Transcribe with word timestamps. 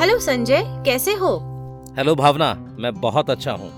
Hello 0.00 0.18
Sanjay 0.18 0.62
कैसे 0.84 1.12
हो? 1.14 1.30
Hello 1.96 2.14
भावना 2.14 2.54
मैं 2.80 2.92
बहुत 2.92 3.30
अच्छा 3.30 3.52
हूँ। 3.52 3.68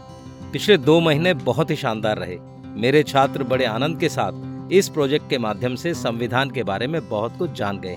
पिछले 0.52 0.76
दो 0.78 0.98
महीने 1.00 1.32
बहुत 1.34 1.70
ही 1.70 1.76
शानदार 1.76 2.18
रहे। 2.18 2.36
मेरे 2.80 3.02
छात्र 3.02 3.42
बड़े 3.42 3.64
आनंद 3.64 3.98
के 4.00 4.08
साथ 4.08 4.72
इस 4.72 4.88
प्रोजेक्ट 4.88 5.28
के 5.30 5.38
माध्यम 5.38 5.74
से 5.74 5.94
संविधान 5.94 6.50
के 6.50 6.62
बारे 6.62 6.86
में 6.86 7.08
बहुत 7.08 7.36
कुछ 7.38 7.52
जान 7.52 7.80
गए 7.80 7.96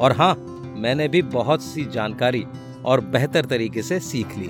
और 0.00 0.12
हाँ 0.12 0.34
मैंने 0.76 1.08
भी 1.08 1.22
बहुत 1.34 1.62
सी 1.62 1.84
जानकारी 1.84 2.44
और 2.84 3.00
बेहतर 3.06 3.46
तरीके 3.46 3.82
से 3.82 3.98
सीख 4.00 4.36
ली 4.38 4.48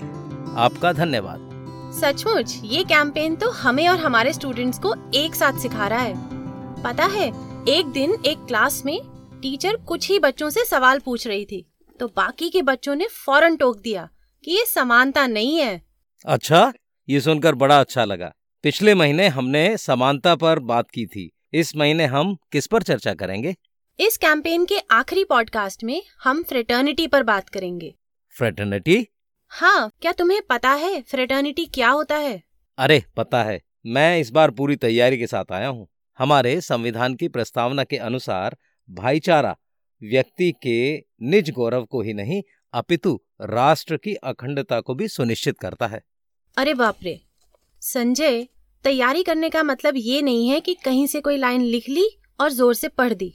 आपका 0.57 0.93
धन्यवाद। 0.93 1.49
सचमुच 2.01 2.59
ये 2.65 2.85
कैंपेन 2.85 3.35
तो 3.37 3.51
हमें 3.53 3.89
और 3.89 3.99
हमारे 3.99 4.33
स्टूडेंट्स 4.33 4.79
को 4.79 4.95
एक 5.15 5.35
साथ 5.35 5.59
सिखा 5.59 5.89
रहा 5.89 6.01
है। 6.01 6.15
पता 6.83 7.07
है 7.09 7.27
एक 7.69 7.91
दिन 7.93 8.17
एक 8.27 8.47
क्लास 8.47 8.83
में 8.87 8.99
टीचर 9.43 9.77
कुछ 9.89 10.11
ही 10.11 10.19
बच्चों 10.19 10.51
से 10.51 10.65
सवाल 10.65 10.99
पूछ 10.99 11.27
रही 11.27 11.45
थी। 11.45 11.65
तो 12.01 12.07
बाकी 12.07 12.51
के 12.51 12.63
बच्चों 12.63 12.95
ने 12.95 13.07
फ़ौरन 13.07 13.57
टोक 13.57 13.81
दिया 13.81 14.09
कि 14.45 14.51
ये 14.51 14.65
समानता 14.67 15.27
नहीं 15.27 15.57
है। 15.57 15.83
अच्छा 16.25 16.73
ये 17.09 17.21
सुनकर 17.21 17.55
बड़ा 17.55 17.81
अच्छा 17.81 18.05
लगा। 18.05 18.33
पिछले 18.65 18.95
महीने 18.95 19.29
हमने 19.29 19.77
समानता 19.77 20.35
पर 20.35 20.59
बात 20.59 20.91
की 20.91 21.07
थी। 21.07 21.31
इस 21.53 21.77
महीने 21.77 22.07
हम 22.07 22.37
किस 22.53 22.67
पर 22.67 22.83
चर्चा 22.83 23.15
करेंगे? 23.15 23.55
इस 23.99 24.17
कैंपेन 24.17 24.65
के 24.65 24.79
आखिरी 24.91 25.25
पॉडकास्ट 25.25 25.85
में 25.85 26.03
हम 26.25 26.43
फ्रेटर्निटी 26.43 27.07
पर 27.07 27.23
बात 27.23 27.49
करेंगे। 27.49 27.95
फ्रेटर्निटी? 28.37 29.07
हाँ 29.49 29.91
क्या 30.03 30.13
तुम्हें 30.13 30.41
पता 30.43 30.71
है 30.71 31.01
फ्रेटर्निटी 31.03 31.67
क्या 31.67 31.91
होता 31.91 32.17
है? 32.17 32.43
अरे 32.79 33.03
पता 33.17 33.43
है। 33.45 33.61
मैं 33.87 34.19
इस 34.19 34.31
बार 34.31 34.51
पूरी 34.51 34.77
तैयारी 34.77 35.19
के 35.19 35.27
साथ 35.27 35.53
आया 35.53 35.69
हूँ। 35.69 35.89
हमारे 36.19 36.61
संविधान 36.61 37.15
की 37.15 37.29
प्रस्तावना 37.29 37.85
के 37.85 37.97
अनुसार 37.97 38.57
भाईचारा 38.91 39.57
व्यक्ति 40.03 40.53
के 40.53 41.05
निज 41.23 41.51
गौरव 41.51 41.85
को 41.85 42.03
ही 42.03 42.13
नहीं, 42.13 42.43
अपितु 42.75 43.19
राष्ट्र 43.41 43.97
की 43.97 44.15
अखंडता 44.15 44.81
को 44.81 44.95
भी 44.95 45.09
सुनिश्चित 45.09 45.59
करता 45.59 45.87
है। 45.87 46.03
अरे 46.57 46.75
बाप 46.75 46.99
रे! 47.03 47.21
संजय, 47.83 48.47
तैयारी 48.85 49.23
करने 49.23 49.51
का 49.51 49.63
मतलब 49.63 49.95
ये 49.97 50.23
नहीं 50.23 50.49
है 50.49 50.61
कि 50.61 50.75
कहीं 50.75 51.07
से 51.07 51.21
कोई 51.21 51.37
लाइन 51.37 51.61
लिख 51.61 51.89
ली 51.89 52.09
और 52.41 52.51
ज़ोर 52.51 52.75
से 52.75 52.89
पढ़ 52.89 53.13
दी। 53.13 53.35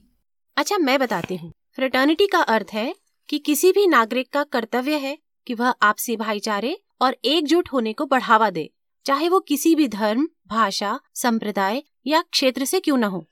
अच्छा 0.58 0.78
मैं 0.78 1.00
बताती 1.00 1.36
हूँ। 1.36 1.52
फ्रेटर्निटी 1.76 2.28
का 2.28 2.40
अर्थ 2.40 2.68
है 2.74 2.96
कि 3.30 3.38
किसी 3.40 3.72
भी 3.72 3.88
नागरिक 3.88 4.30
का 4.30 4.44
कर्तव्य 4.44 4.98
है 4.98 5.18
कि 5.48 5.54
वह 5.54 5.74
आपसी 5.82 6.16
भाईचारे 6.18 6.78
और 7.02 7.16
एकजुट 7.26 7.70
होने 7.74 7.94
को 7.94 8.06
बढ़ावा 8.06 8.50
दे, 8.50 8.70
चाहे 9.06 9.30
वो 9.30 9.40
किसी 9.40 9.76
भी 9.76 9.88
धर्म, 9.88 10.28
भाषा, 10.48 11.00
संप्रदाय 11.14 11.84
या 12.08 12.22
क्षेत्र 12.22 12.66
से 12.66 12.80
क्यों 12.80 12.98
न 12.98 13.04
हो। 13.04 13.26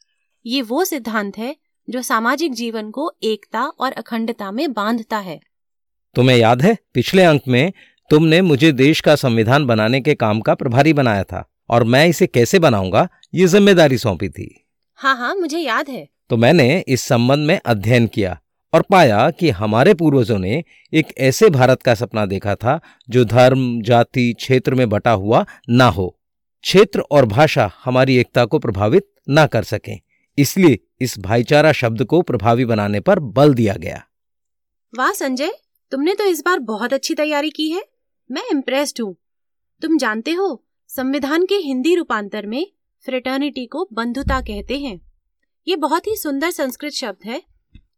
ये 0.45 0.61
वो 0.61 0.83
सिद्धांत 0.85 1.37
है 1.37 1.55
जो 1.87 2.01
सामाजिक 2.01 2.53
जीवन 2.53 2.89
को 2.91 3.11
एकता 3.23 3.61
और 3.61 3.91
अखंडता 3.91 4.51
में 4.51 4.73
बांधता 4.73 5.17
है। 5.17 5.39
तुम्हें 6.15 6.37
याद 6.37 6.61
है 6.61 6.77
पिछले 6.93 7.23
अंक 7.23 7.41
में 7.47 7.71
तुमने 8.09 8.41
मुझे 8.41 8.71
देश 8.71 9.01
का 9.01 9.15
संविधान 9.15 9.65
बनाने 9.65 10.01
के 10.01 10.13
काम 10.15 10.41
का 10.41 10.55
प्रभारी 10.55 10.93
बनाया 10.93 11.23
था 11.23 11.43
और 11.69 11.83
मैं 11.83 12.05
इसे 12.07 12.27
कैसे 12.27 12.59
बनाऊँगा 12.59 13.07
ये 13.35 13.47
ज़िम्मेदारी 13.47 13.97
सौंपी 13.97 14.29
थी। 14.29 14.47
हाँ 14.99 15.15
हाँ 15.17 15.33
मुझे 15.35 15.59
याद 15.59 15.89
है। 15.89 16.07
तो 16.29 16.37
मैंने 16.37 16.83
इस 16.87 17.01
संबंध 17.01 17.47
में 17.47 17.59
अध्ययन 17.65 18.07
किया 18.07 18.37
और 18.73 18.81
पाया 18.81 19.29
कि 19.29 19.49
हमारे 19.51 19.93
पूर्वजों 19.93 20.37
ने 20.39 20.63
एक 20.93 21.13
ऐसे 21.19 21.49
भारत 21.49 21.81
का 21.81 21.95
सपना 21.95 22.25
देखा 22.25 22.55
था 22.55 22.79
जो 23.09 23.25
धर्म 23.25 23.81
जाति 23.81 24.31
क्षेत्र 24.33 24.75
में 24.75 24.87
बटा 24.89 25.11
हुआ 25.11 25.45
ना 25.69 25.87
हो। 25.87 26.07
क्षेत्र 26.63 26.99
और 27.01 27.25
भाषा 27.25 27.69
हमारी 27.83 28.15
एकता 28.17 28.45
को 28.45 28.59
प्रभावित 28.59 29.07
ना 29.29 29.45
कर 29.45 29.63
सकें। 29.63 29.99
इसलिए 30.37 30.79
इस 31.01 31.17
भाईचारा 31.19 31.71
शब्द 31.71 32.03
को 32.03 32.21
प्रभावी 32.21 32.65
बनाने 32.65 32.99
पर 32.99 33.19
बल 33.19 33.53
दिया 33.53 33.73
गया। 33.73 34.03
वाह, 34.93 35.11
संजय, 35.11 35.51
तुमने 35.91 36.13
तो 36.15 36.23
इस 36.23 36.41
बार 36.45 36.59
बहुत 36.59 36.93
अच्छी 36.93 37.15
तैयारी 37.15 37.49
की 37.49 37.69
है। 37.71 37.83
मैं 38.29 38.43
इम्प्रेस्ड 38.51 39.01
हूँ। 39.01 39.15
तुम 39.81 39.97
जानते 39.97 40.31
हो, 40.31 40.63
संविधान 40.89 41.45
के 41.45 41.55
हिंदी 41.55 41.95
रूपांतर 41.95 42.45
में 42.45 42.65
फ्रेटर्निटी 43.03 43.65
को 43.65 43.87
बंधुता 43.93 44.39
कहते 44.41 44.77
हैं। 44.79 44.99
ये 45.67 45.75
बहुत 45.75 46.07
ही 46.07 46.15
सुंदर 46.15 46.51
संस्कृत 46.51 46.93
शब्द 46.93 47.25
है, 47.25 47.41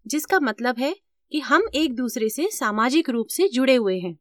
जिसका 0.08 0.40
मतलब 0.40 0.80
है 0.80 0.96
कि 1.32 1.40
हम 1.40 1.68
एक 1.76 1.94
दूसरे 1.96 2.30
से 2.30 2.50
सामाजिक 2.52 3.10
रूप 3.10 3.28
से 3.28 3.48
जुड़े 3.48 3.76
हुए 3.76 4.00
हैं। 4.00 4.18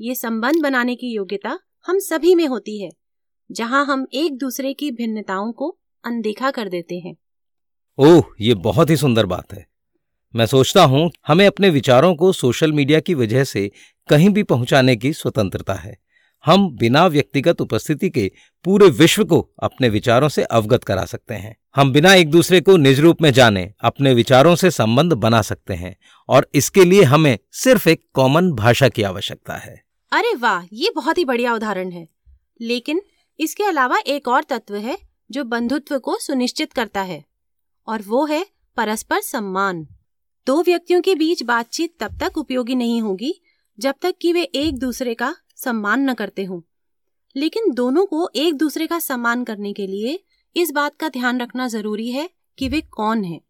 ये 0.00 0.14
संबंध 0.14 0.62
बनाने 0.62 0.94
की 0.96 1.12
योग्यता 1.12 1.58
हम 1.86 1.98
सभी 1.98 2.34
में 2.34 2.46
होती 2.46 2.80
है, 2.82 2.90
जहाँ 3.50 3.84
हम 3.86 4.06
एक 4.14 4.36
दूसरे 4.38 4.72
की 4.74 4.90
भिन्नताओं 4.90 5.52
को 5.52 5.76
अनदेखा 6.04 6.50
कर 6.50 6.68
देते 6.68 6.98
हैं। 6.98 7.16
ओह, 8.00 8.22
ये 8.40 8.54
बहुत 8.54 8.90
ही 8.90 8.96
सुंदर 8.96 9.26
बात 9.26 9.52
है। 9.52 9.66
मैं 10.36 10.46
सोचता 10.46 10.84
हूँ, 10.84 11.10
हमें 11.26 11.46
अपने 11.46 11.70
विचारों 11.70 12.14
को 12.14 12.32
सोशल 12.32 12.72
मीडिया 12.72 13.00
की 13.00 13.14
वजह 13.14 13.44
से 13.44 13.70
कहीं 14.08 14.28
भी 14.28 14.42
पहुँचाने 14.42 14.96
की 14.96 15.12
स्वतंत्रता 15.12 15.74
है। 15.74 15.98
हम 16.44 16.76
बिना 16.76 17.06
व्यक्तिगत 17.06 17.60
उपस्थिति 17.60 18.10
के 18.10 18.32
पूरे 18.64 18.88
विश्व 18.88 19.24
को 19.24 19.54
अपने 19.62 19.88
विचारों 19.88 20.28
से 20.28 20.42
अवगत 20.42 20.84
करा 20.84 21.04
सकते 21.04 21.34
हैं। 21.34 21.56
हम 21.76 21.92
बिना 21.92 22.14
एक 22.14 22.30
दूसरे 22.30 22.60
को 22.60 22.76
निज 22.76 23.00
रूप 23.00 23.22
में 23.22 23.32
जाने, 23.32 23.72
अपने 23.80 24.14
विचारों 24.14 24.56
से 24.56 24.70
संबंध 24.70 25.12
बना 25.12 25.42
सकते 25.42 25.74
हैं 25.74 25.96
और 26.28 26.48
इसके 26.54 26.84
लिए 26.84 27.02
हमें 27.02 27.38
सिर्फ़ 27.52 27.88
एक 27.88 28.00
कॉमन 28.14 28.52
भाषा 28.52 28.88
की 28.88 29.02
आवश्यकता 29.02 29.54
है। 29.54 29.82
अरे 30.12 30.34
वाह, 30.34 30.66
ये 30.72 30.90
बहुत 30.94 31.18
ही 31.18 31.24
बढ़िया 31.24 31.54
उदाहरण 31.54 31.90
है। 31.90 32.08
लेकिन 32.60 33.02
इसके 33.40 33.64
अलावा 33.64 33.98
एक 33.98 34.28
और 34.28 34.44
तत्व 34.44 34.76
है 34.76 34.98
जो 35.30 35.44
बंधुत्व 35.44 35.98
को 35.98 36.18
सुनिश्चित 36.20 36.72
करता 36.72 37.02
है। 37.02 37.27
और 37.88 38.02
वो 38.02 38.24
है 38.26 38.46
परस्पर 38.76 39.20
सम्मान। 39.20 39.86
दो 40.46 40.62
व्यक्तियों 40.62 41.00
के 41.00 41.14
बीच 41.14 41.42
बातचीत 41.42 41.94
तब 42.00 42.18
तक 42.18 42.38
उपयोगी 42.38 42.74
नहीं 42.74 43.02
होगी, 43.02 43.34
जब 43.78 43.94
तक 44.02 44.14
कि 44.20 44.32
वे 44.32 44.42
एक 44.42 44.78
दूसरे 44.78 45.14
का 45.14 45.34
सम्मान 45.56 46.10
न 46.10 46.14
करते 46.14 46.44
हों। 46.44 46.60
लेकिन 47.36 47.70
दोनों 47.70 48.06
को 48.06 48.28
एक 48.36 48.54
दूसरे 48.54 48.86
का 48.86 48.98
सम्मान 48.98 49.44
करने 49.44 49.72
के 49.72 49.86
लिए 49.86 50.24
इस 50.56 50.70
बात 50.70 50.96
का 50.96 51.08
ध्यान 51.08 51.40
रखना 51.40 51.68
ज़रूरी 51.68 52.10
है 52.10 52.30
कि 52.58 52.68
वे 52.68 52.80
कौन 52.80 53.24
है। 53.24 53.40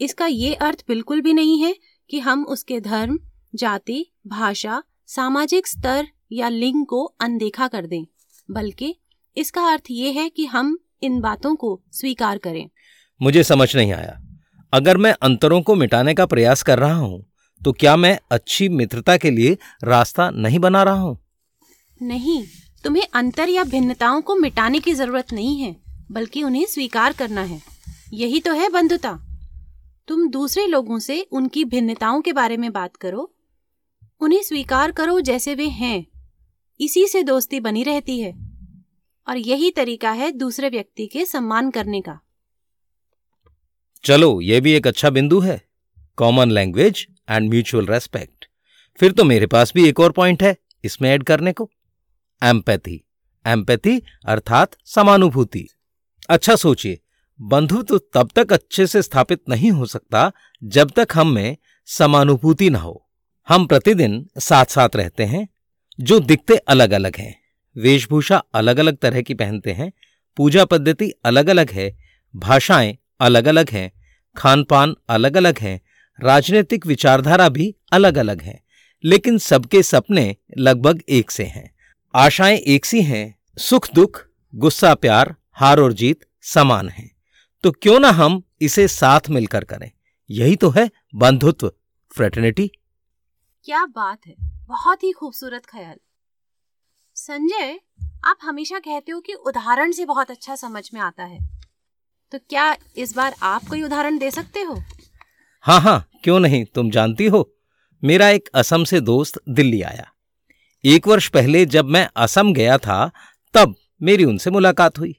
इसका 0.00 0.26
ये 0.26 0.54
अर्थ 0.54 0.84
बिल्कुल 0.88 1.20
भी 1.20 1.32
नहीं 1.32 1.62
है 1.62 1.76
कि 2.10 2.18
हम 2.18 2.44
उसके 2.44 2.80
धर्म, 2.80 3.18
जाति, 3.54 4.06
भाषा, 4.26 4.82
सामाजिक 5.06 5.66
स्तर 5.66 6.08
या 6.32 6.48
लिंग 6.48 6.86
को 6.86 7.04
अनदेखा 7.04 7.68
कर 7.68 7.86
दें, 7.86 8.04
बल्कि 8.50 8.96
इसका 9.36 9.66
अर्थ 9.66 9.84
ये 9.90 10.12
है 10.12 10.28
कि 10.28 10.46
हम 10.46 10.78
इन 11.02 11.20
बातों 11.20 11.54
को 11.56 11.82
स्वीकार 11.92 12.38
करें। 12.38 12.70
मुझे 13.20 13.42
समझ 13.44 13.74
नहीं 13.76 13.92
आया। 13.92 14.18
अगर 14.72 14.96
मैं 14.96 15.14
अंतरों 15.22 15.60
को 15.62 15.74
मिटाने 15.74 16.14
का 16.14 16.26
प्रयास 16.26 16.62
कर 16.62 16.78
रहा 16.78 16.94
हूँ 16.94 17.24
तो 17.60 17.72
क्या 17.72 17.96
मैं 17.96 18.18
अच्छी 18.30 18.68
मित्रता 18.68 19.16
के 19.16 19.30
लिए 19.30 19.56
रास्ता 19.84 20.28
नहीं 20.30 20.58
बना 20.58 20.82
रहा 20.82 20.94
हूँ? 20.94 21.18
नहीं, 22.00 22.42
तुम्हें 22.84 23.06
अंतर 23.14 23.48
या 23.48 23.64
भिन्नताओं 23.64 24.20
को 24.20 24.34
मिटाने 24.34 24.80
की 24.80 24.94
ज़रूरत 24.94 25.32
नहीं 25.32 25.60
है, 25.60 25.76
बल्कि 26.12 26.42
उन्हें 26.42 26.64
स्वीकार 26.66 27.12
करना 27.12 27.40
है। 27.40 27.60
यही 28.12 28.40
तो 28.40 28.52
है 28.52 28.68
बंधुता। 28.68 29.18
तुम 30.08 30.28
दूसरे 30.28 30.66
लोगों 30.66 30.98
से 30.98 31.20
उनकी 31.32 31.64
भिन्नताओं 31.64 32.20
के 32.20 32.32
बारे 32.32 32.56
में 32.56 32.72
बात 32.72 32.96
करो। 32.96 33.30
उन्हें 34.20 34.42
स्वीकार 34.42 34.92
करो 34.92 35.20
जैसे 35.20 35.54
वे 35.54 35.68
हैं। 35.68 36.06
इसी 36.80 37.06
से 37.06 37.22
दोस्ती 37.22 37.60
बनी 37.60 37.82
रहती 37.82 38.20
है। 38.20 38.32
और 39.28 39.36
यही 39.36 39.70
तरीका 39.70 40.10
है 40.10 40.30
दूसरे 40.32 40.68
व्यक्ति 40.68 41.06
के 41.06 41.24
सम्मान 41.24 41.70
करने 41.70 42.00
का। 42.00 42.18
चलो, 44.04 44.40
ये 44.40 44.60
भी 44.60 44.72
एक 44.72 44.86
अच्छा 44.86 45.10
बिंदु 45.10 45.38
है। 45.40 45.60
Common 46.18 46.50
language 46.50 47.06
and 47.30 47.48
mutual 47.50 47.86
respect 47.86 48.46
फिर 49.00 49.12
तो 49.12 49.24
मेरे 49.24 49.46
पास 49.46 49.72
भी 49.74 49.88
एक 49.88 50.00
और 50.00 50.12
पॉइंट 50.12 50.42
है, 50.42 50.56
इसमें 50.84 51.08
ऐड 51.10 51.22
करने 51.22 51.52
को। 51.52 51.70
एम्पैथी 52.42 53.00
एम्पैथी 53.44 54.02
अर्थात 54.24 54.76
समानुभूति। 54.84 55.66
अच्छा 56.28 56.56
सोचिए, 56.56 56.98
बंधु 57.40 57.82
तो 57.82 57.98
तब 57.98 58.30
तक 58.34 58.52
अच्छे 58.52 58.86
से 58.86 59.02
स्थापित 59.02 59.40
नहीं 59.48 59.70
हो 59.70 59.86
सकता, 59.86 60.30
जब 60.62 60.90
तक 60.90 61.08
हम 61.14 61.32
में 61.32 61.56
समानुभूति 61.88 62.68
ना 62.70 62.78
हो। 62.78 63.00
हम 63.48 63.66
प्रतिदिन 63.66 64.24
साथ 64.38 64.64
साथ 64.64 64.96
रहते 64.96 65.24
हैं, 65.24 65.48
जो 66.00 66.18
दिखते 66.20 66.56
अलग 66.56 66.92
अलग 66.92 67.16
हैं। 67.16 67.34
वेशभूषा 67.76 68.42
अलग 68.54 68.78
अलग 68.78 68.96
तरह 68.96 69.22
की 69.22 69.34
पहनते 69.34 69.72
हैं, 69.72 69.92
पूजा 70.36 70.64
पद्धति 70.64 71.10
अलग 71.24 71.48
अलग 71.48 71.70
है, 71.70 71.96
भाषाएँ 72.34 72.96
अलग 73.20 73.46
अलग 73.46 73.70
हैं। 73.70 73.92
खान 74.36 74.64
पान 74.64 74.94
अलग 75.08 75.36
अलग 75.36 75.58
हैं। 75.58 75.80
राजनीतिक 76.20 76.86
विचारधारा 76.86 77.48
भी 77.48 77.76
अलग 77.92 78.18
अलग 78.18 78.42
है। 78.42 78.64
लेकिन 79.04 79.38
सबके 79.38 79.82
सपने 79.82 80.36
लगभग 80.58 81.02
एक 81.08 81.30
से 81.30 81.44
हैं। 81.44 81.74
आशाएँ 82.14 82.56
एक 82.56 82.84
सी 82.84 83.02
हैं। 83.02 83.38
सुख, 83.58 83.88
दुख, 83.94 84.26
गुस्सा, 84.54 84.94
प्यार, 84.94 85.34
हार 85.52 85.78
और 85.78 85.92
जीत 85.92 86.20
समान 86.42 86.88
हैं। 86.88 87.16
तो 87.62 87.70
क्यों 87.70 88.00
ना 88.00 88.08
हम 88.08 88.42
इसे 88.60 88.88
साथ 88.88 89.20
मिलकर 89.30 89.64
करें? 89.64 89.90
यही 90.30 90.56
तो 90.56 90.70
है 90.70 90.90
बंधुत्व 91.14 91.72
फ्रेटर्निटी 92.16 92.70
क्या 93.64 93.86
बात 93.86 94.18
है। 94.26 94.34
बहुत 94.66 95.04
ही 95.04 95.12
खूबसूरत 95.12 95.66
ख्याल। 95.66 95.96
संजय, 97.14 97.80
आप 98.24 98.36
हमेशा 98.42 98.78
कहते 98.78 99.12
हो 99.12 99.20
कि 99.20 99.32
उदाहरण 99.32 99.92
से 99.92 100.04
बहुत 100.04 100.30
अच्छा 100.30 100.56
समझ 100.56 100.90
में 100.94 101.00
आता 101.00 101.24
है। 101.24 101.38
तो 102.34 102.38
क्या 102.50 102.76
इस 102.96 103.14
बार 103.16 103.34
आप 103.42 103.64
कोई 103.64 103.82
उदाहरण 103.82 104.16
दे 104.18 104.30
सकते 104.30 104.60
हो? 104.60 104.74
हाँ 105.64 105.80
हाँ 105.80 106.08
क्यों 106.24 106.38
नहीं? 106.40 106.64
तुम 106.64 106.90
जानती 106.90 107.26
हो 107.26 107.50
मेरा 108.02 108.28
एक 108.28 108.48
असम 108.54 108.84
से 108.84 109.00
दोस्त 109.00 109.38
दिल्ली 109.48 109.82
आया। 109.82 110.06
एक 110.84 111.06
वर्ष 111.08 111.28
पहले 111.28 111.64
जब 111.66 111.84
मैं 111.86 112.08
असम 112.16 112.52
गया 112.52 112.78
था 112.78 113.10
तब 113.54 113.74
मेरी 114.02 114.24
उनसे 114.24 114.50
मुलाकात 114.50 114.98
हुई। 114.98 115.14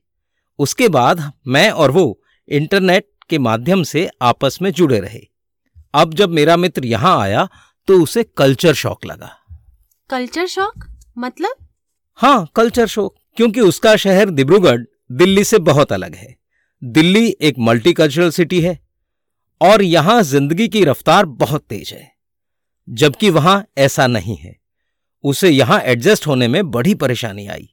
उसके 0.59 0.89
बाद 0.89 1.31
मैं 1.47 1.69
और 1.71 1.91
वो 1.91 2.05
इंटरनेट 2.49 3.09
के 3.29 3.39
माध्यम 3.39 3.83
से 3.83 4.09
आपस 4.21 4.59
में 4.61 4.71
जुड़े 4.71 4.99
रहे। 4.99 5.25
अब 5.93 6.13
जब 6.13 6.29
मेरा 6.29 6.57
मित्र 6.57 6.85
यहाँ 6.85 7.19
आया 7.21 7.47
तो 7.87 8.03
उसे 8.03 8.23
कल्चर 8.37 8.73
शॉक 8.73 9.05
लगा। 9.05 9.35
Culture 10.09 10.45
shock? 10.47 10.87
मतलब? 11.17 11.55
हाँ 12.19 12.47
कल्चर 12.55 12.87
शॉक 12.87 13.15
क्योंकि 13.37 13.61
उसका 13.61 13.95
शहर 13.95 14.29
डिब्रूगढ़ 14.31 14.81
दिल्ली 15.11 15.43
से 15.43 15.59
बहुत 15.59 15.91
अलग 15.93 16.15
है। 16.15 16.35
दिल्ली 16.85 17.27
एक 17.41 17.55
मल्टीकल्चरल 17.59 18.29
सिटी 18.29 18.59
है 18.61 18.77
और 19.61 19.81
यहाँ 19.81 20.21
ज़िंदगी 20.23 20.67
की 20.67 20.83
रफ्तार 20.85 21.25
बहुत 21.25 21.63
तेज 21.63 21.91
है 21.93 22.11
जबकि 22.87 23.29
वहाँ 23.29 23.65
ऐसा 23.77 24.07
नहीं 24.07 24.35
है। 24.37 24.55
उसे 25.23 25.49
यहाँ 25.49 25.79
एडजस्ट 25.81 26.27
होने 26.27 26.47
में 26.47 26.71
बड़ी 26.71 26.93
परेशानी 26.95 27.47
आई 27.47 27.67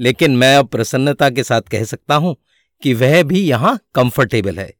लेकिन 0.00 0.36
मैं 0.36 0.56
अब 0.56 0.66
प्रसन्नता 0.66 1.30
के 1.30 1.42
साथ 1.42 1.62
कह 1.62 1.84
सकता 1.84 2.14
हूँ 2.14 2.36
कि 2.82 2.94
वह 2.94 3.22
भी 3.22 3.40
यहाँ 3.40 3.78
कंफर्टेबल 3.94 4.58
है 4.58 4.72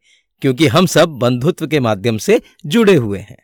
क्योंकि 0.42 0.66
हम 0.66 0.86
सब 0.86 1.18
बंधुत्व 1.18 1.66
के 1.66 1.80
माध्यम 1.80 2.18
से 2.18 2.40
जुड़े 2.66 2.94
हुए 2.94 3.18
हैं। 3.18 3.38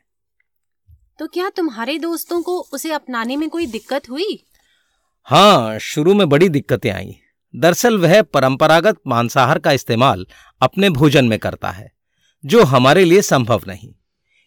तो 1.19 1.27
क्या 1.27 1.49
तुम्हारे 1.49 1.99
दोस्तों 1.99 2.43
को 2.43 2.59
उसे 2.73 2.93
अपनाने 2.93 3.37
में 3.37 3.49
कोई 3.49 3.67
दिक्कत 3.67 4.09
हुई? 4.11 4.45
हाँ 5.25 5.79
शुरू 5.79 6.15
में 6.15 6.29
बड़ी 6.29 6.49
दिक्कतें 6.49 6.91
आई। 6.91 7.17
दरअसल 7.55 7.99
वह 7.99 8.21
परंपरागत 8.25 8.99
मांसाहार 9.07 9.59
का 9.59 9.73
इस्तेमाल 9.73 10.27
अपने 10.61 10.91
भोजन 10.91 11.25
में 11.25 11.39
करता 11.39 11.71
है, 11.71 11.91
जो 12.45 12.65
हमारे 12.65 13.05
लिए 13.05 13.23
संभव 13.23 13.63
नहीं। 13.69 13.93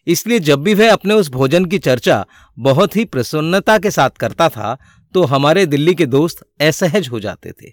इसलिए 0.06 0.38
जब 0.38 0.62
भी 0.62 0.74
वह 0.74 0.92
अपने 0.92 1.14
उस 1.14 1.28
भोजन 1.30 1.64
की 1.64 1.78
चर्चा 1.78 2.24
बहुत 2.58 2.96
ही 2.96 3.04
प्रसन्नता 3.04 3.78
के 3.78 3.90
साथ 3.90 4.10
करता 4.10 4.48
था 4.48 4.76
तो 5.14 5.24
हमारे 5.24 5.64
दिल्ली 5.66 5.94
के 5.94 6.06
दोस्त 6.06 6.44
असहज 6.60 7.08
हो 7.08 7.20
जाते 7.20 7.52
थे। 7.52 7.72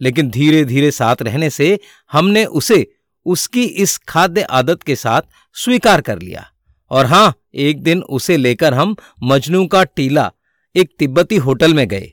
लेकिन 0.00 0.30
धीरे 0.30 0.64
धीरे 0.64 0.90
साथ 0.90 1.22
रहने 1.22 1.50
से 1.50 1.78
हमने 2.12 2.44
उसे 2.44 2.86
उसकी 3.26 3.64
इस 3.64 3.96
खाद्य 3.98 4.42
आदत 4.42 4.82
के 4.82 4.96
साथ 4.96 5.22
स्वीकार 5.56 6.00
कर 6.00 6.18
लिया। 6.18 6.46
और 6.90 7.06
हाँ, 7.06 7.34
एक 7.54 7.82
दिन 7.82 8.02
उसे 8.02 8.36
लेकर 8.36 8.74
हम 8.74 8.94
मजनू 9.22 9.66
का 9.66 9.82
टीला 9.84 10.30
एक 10.74 10.94
तिब्बती 10.98 11.36
होटल 11.36 11.74
में 11.74 11.86
गए। 11.88 12.10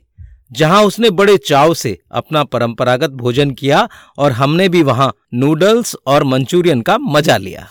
जहाँ 0.52 0.82
उसने 0.82 1.10
बड़े 1.10 1.36
चाव 1.38 1.74
से 1.74 1.98
अपना 2.10 2.44
परंपरागत 2.44 3.10
भोजन 3.10 3.50
किया 3.50 3.88
और 4.18 4.32
हमने 4.32 4.68
भी 4.68 4.82
वहाँ 4.82 5.12
नूडल्स 5.34 5.96
और 6.06 6.24
मंचूरियन 6.24 6.82
का 6.82 6.98
मज़ा 6.98 7.36
लिया। 7.36 7.66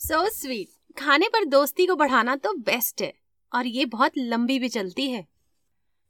सो 0.00 0.26
so 0.46 0.64
खाने 0.98 1.28
पर 1.28 1.44
दोस्ती 1.44 1.86
को 1.86 1.96
बढ़ाना 1.96 2.36
तो 2.36 2.52
बेस्ट 2.52 3.02
है, 3.02 3.12
और 3.52 3.66
ये 3.66 3.84
बहुत 3.84 4.12
लंबी 4.18 4.58
भी 4.58 4.68
चलती 4.68 5.10
है। 5.10 5.26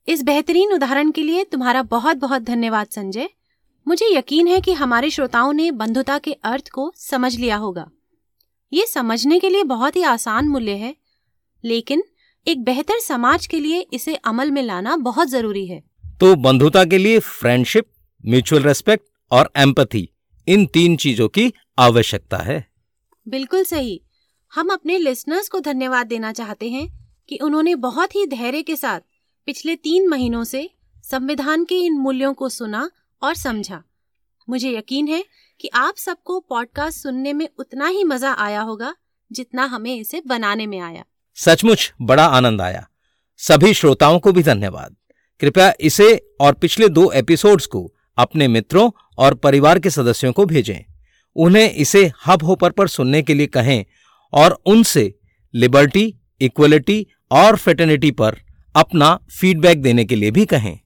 इस 0.09 0.23
बेहतरीन 0.23 0.73
उदाहरण 0.73 1.11
के 1.11 1.23
लिए 1.23 1.45
तुम्हारा 1.45 1.83
बहुत 1.83 2.17
बहुत 2.17 2.43
धन्यवाद, 2.43 2.87
संजय। 2.87 3.29
मुझे 3.87 4.07
यकीन 4.07 4.49
है 4.49 4.61
कि 4.61 4.73
हमारे 4.73 5.11
श्रोताओं 5.11 5.53
ने 5.53 5.71
बंधुता 5.71 6.19
के 6.19 6.33
अर्थ 6.33 6.69
को 6.69 6.93
समझ 6.97 7.35
लिया 7.37 7.57
होगा। 7.57 7.91
ये 8.73 8.87
समझने 8.87 9.39
के 9.41 9.49
लिए 9.49 9.63
बहुत 9.65 9.97
ही 9.97 10.03
आसान 10.03 10.49
मूल्य 10.49 10.73
है, 10.73 10.95
लेकिन 11.65 12.03
एक 12.47 12.63
बेहतर 12.65 12.99
समाज 13.01 13.47
के 13.47 13.59
लिए 13.61 13.87
इसे 13.93 14.15
अमल 14.15 14.51
में 14.51 14.63
लाना 14.63 14.97
बहुत 14.97 15.29
ज़रूरी 15.29 15.67
है। 15.67 15.83
तो 16.21 16.35
बंधुता 16.35 16.85
के 16.85 16.99
लिए 16.99 17.19
फ्रेंडशिप 17.19 17.87
म्यूचुअल 18.27 18.63
रेस्पेक्ट 18.63 19.05
और 19.31 19.51
एम्पथी 19.57 20.09
इन 20.49 20.67
तीन 20.67 20.97
चीज़ों 20.97 21.29
की 21.29 21.53
आवश्यकता 21.79 22.37
है। 22.37 22.67
बिल्कुल 23.29 23.65
सही। 23.65 24.01
हम 24.53 24.69
अपने 24.69 24.99
लिसनर्स 24.99 25.49
को 25.49 25.61
धन्यवाद 25.61 26.07
देना 26.07 26.33
चाहते 26.33 26.69
हैं 26.71 26.87
कि 27.29 27.37
उन्होंने 27.37 27.75
बहुत 27.75 28.15
ही 28.17 28.27
धैर्य 28.27 28.63
के 28.63 28.77
साथ 28.77 29.01
पिछले 29.49 29.77
तीन 29.77 30.09
महीनों 30.09 30.45
से 30.45 30.71
संविधान 31.05 31.65
के 31.65 31.81
इन 31.81 31.99
मूल्यों 31.99 32.33
को 32.35 32.49
सुना 32.49 32.91
और 33.23 33.35
समझा। 33.35 33.83
मुझे 34.49 34.77
यकीन 34.77 35.09
है 35.09 35.25
कि 35.61 35.69
आप 35.75 35.97
सबको 35.97 36.39
पॉडकास्ट 36.41 37.03
सुनने 37.03 37.33
में 37.33 37.49
उतना 37.59 37.89
ही 37.89 38.05
मज़ा 38.05 38.33
आया 38.39 38.61
होगा 38.61 38.95
जितना 39.31 39.65
हमें 39.65 39.95
इसे 39.97 40.23
बनाने 40.27 40.67
में 40.67 40.81
आया। 40.81 41.05
सचमुच 41.37 41.93
बड़ा 42.03 42.27
आनंद 42.27 42.61
आया। 42.61 42.89
सभी 43.37 43.75
श्रोताओं 43.75 44.19
को 44.19 44.33
भी 44.33 44.43
धन्यवाद। 44.43 44.97
कृपया 45.41 45.75
इसे 45.81 46.29
और 46.41 46.55
पिछले 46.55 46.89
दो 46.89 47.11
एपिसोड्स 47.11 47.67
को 47.67 47.95
अपने 48.19 48.49
मित्रों 48.49 48.91
और 49.19 49.35
परिवार 49.35 49.79
के 49.79 49.91
सदस्यों 49.91 50.33
को 50.33 50.47
भेजें। 50.47 50.93
उन्हें 51.37 51.71
इसे 51.71 52.13
हब 52.27 52.43
होपर 52.43 52.71
पर 52.71 52.89
सुनने 52.89 53.23
के 53.23 53.35
लिए 53.35 53.47
कहें 53.47 53.85
और 54.33 54.63
उनसे 54.67 55.15
लिबर्टी 55.55 56.15
इक्वलिटी 56.41 57.07
और 57.31 57.57
फेटर्निटी 57.57 58.11
पर 58.11 58.37
अपना 58.77 59.19
फीडबैक 59.41 59.83
देने 59.83 60.05
के 60.05 60.17
लिए 60.17 60.31
भी 60.31 60.47
कहें। 60.47 60.79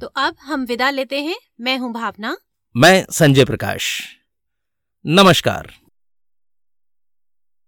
तो 0.00 0.06
अब 0.06 0.36
हम 0.42 0.64
विदा 0.64 0.90
लेते 0.90 1.20
हैं। 1.20 1.36
मैं 1.60 1.78
हूँ 1.78 1.92
भावना। 1.92 2.36
मैं 2.76 3.06
संजय 3.10 3.44
प्रकाश। 3.44 4.02
नमस्कार। 5.06 5.72